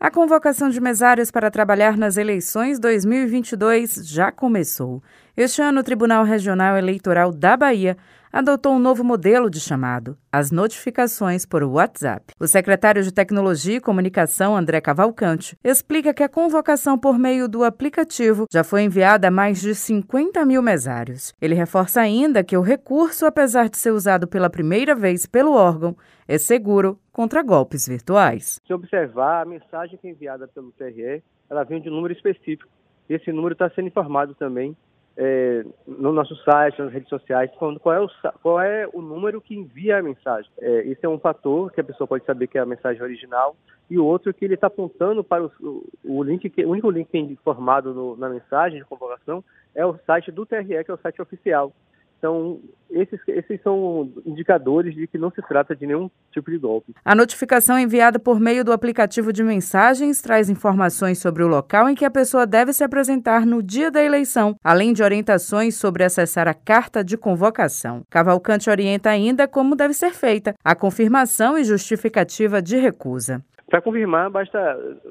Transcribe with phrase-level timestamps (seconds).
[0.00, 5.02] A convocação de mesários para trabalhar nas eleições 2022 já começou.
[5.36, 7.96] Este ano, o Tribunal Regional Eleitoral da Bahia
[8.32, 12.34] adotou um novo modelo de chamado, as notificações por WhatsApp.
[12.38, 17.64] O secretário de Tecnologia e Comunicação, André Cavalcante, explica que a convocação por meio do
[17.64, 21.32] aplicativo já foi enviada a mais de 50 mil mesários.
[21.40, 25.96] Ele reforça ainda que o recurso, apesar de ser usado pela primeira vez pelo órgão,
[26.26, 28.60] é seguro contra golpes virtuais.
[28.66, 32.68] Se observar, a mensagem que é enviada pelo TRE, ela vem de um número específico.
[33.08, 34.76] Esse número está sendo informado também
[35.20, 38.08] é, no nosso site, nas redes sociais, qual é o,
[38.40, 40.48] qual é o número que envia a mensagem.
[40.60, 43.56] É, esse é um fator que a pessoa pode saber que é a mensagem original
[43.90, 47.10] e o outro que ele está apontando para o, o, link, que, o único link
[47.10, 49.42] que é informado no, na mensagem de convocação
[49.74, 51.72] é o site do TRE, que é o site oficial.
[52.18, 56.92] Então, esses, esses são indicadores de que não se trata de nenhum tipo de golpe.
[57.04, 61.94] A notificação enviada por meio do aplicativo de mensagens traz informações sobre o local em
[61.94, 66.48] que a pessoa deve se apresentar no dia da eleição, além de orientações sobre acessar
[66.48, 68.02] a carta de convocação.
[68.10, 73.44] Cavalcante orienta ainda como deve ser feita a confirmação e justificativa de recusa.
[73.68, 74.58] Para confirmar, basta,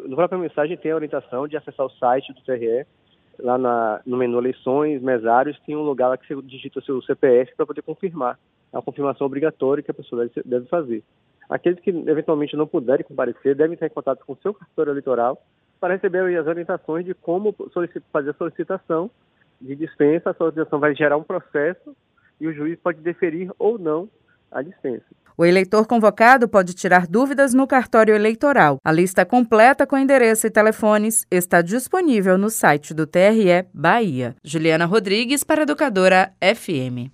[0.05, 2.85] no própria mensagem tem a orientação de acessar o site do TRE
[3.39, 7.01] lá na, no menu eleições, mesários, tem um lugar lá que você digita o seu
[7.01, 8.39] CPF para poder confirmar.
[8.71, 11.03] É uma confirmação obrigatória que a pessoa deve, deve fazer.
[11.49, 15.41] Aqueles que eventualmente não puderem comparecer devem estar em contato com o seu cartório eleitoral
[15.79, 17.55] para receber as orientações de como
[18.11, 19.09] fazer a solicitação
[19.61, 20.31] de dispensa.
[20.31, 21.95] A solicitação vai gerar um processo
[22.41, 24.09] e o juiz pode deferir ou não
[24.51, 25.05] a dispensa.
[25.39, 28.79] O eleitor convocado pode tirar dúvidas no cartório eleitoral.
[28.83, 34.35] A lista completa com endereço e telefones está disponível no site do TRE Bahia.
[34.43, 37.11] Juliana Rodrigues para Educadora FM.